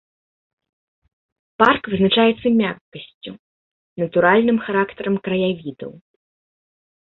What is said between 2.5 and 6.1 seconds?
мяккасцю, натуральным характарам краявідаў.